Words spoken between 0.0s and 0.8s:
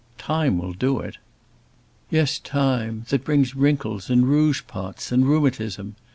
"Time will